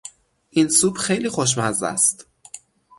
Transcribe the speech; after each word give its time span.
این 0.49 0.69
سوپ 0.69 0.97
خیلی 0.97 1.29
خوشمزه 1.29 1.85
است. 1.87 2.25